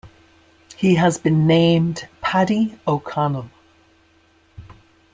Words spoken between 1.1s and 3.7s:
been named Paddy O'Connell.